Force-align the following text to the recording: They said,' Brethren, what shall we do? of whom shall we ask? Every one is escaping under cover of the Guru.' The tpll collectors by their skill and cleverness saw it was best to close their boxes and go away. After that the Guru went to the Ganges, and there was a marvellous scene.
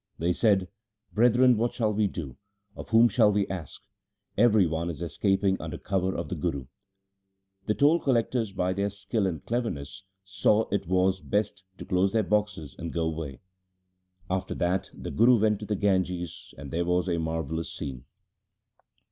They 0.17 0.33
said,' 0.33 0.67
Brethren, 1.13 1.57
what 1.57 1.75
shall 1.75 1.93
we 1.93 2.07
do? 2.07 2.35
of 2.75 2.89
whom 2.89 3.07
shall 3.07 3.31
we 3.31 3.47
ask? 3.49 3.83
Every 4.35 4.65
one 4.65 4.89
is 4.89 4.99
escaping 4.99 5.61
under 5.61 5.77
cover 5.77 6.15
of 6.15 6.27
the 6.27 6.33
Guru.' 6.33 6.65
The 7.67 7.75
tpll 7.75 8.01
collectors 8.01 8.51
by 8.51 8.73
their 8.73 8.89
skill 8.89 9.27
and 9.27 9.45
cleverness 9.45 10.01
saw 10.25 10.67
it 10.69 10.87
was 10.87 11.21
best 11.21 11.65
to 11.77 11.85
close 11.85 12.13
their 12.13 12.23
boxes 12.23 12.75
and 12.79 12.91
go 12.91 13.03
away. 13.03 13.41
After 14.27 14.55
that 14.55 14.89
the 14.91 15.11
Guru 15.11 15.39
went 15.39 15.59
to 15.59 15.67
the 15.67 15.75
Ganges, 15.75 16.55
and 16.57 16.71
there 16.71 16.85
was 16.85 17.07
a 17.07 17.19
marvellous 17.19 17.71
scene. 17.71 18.05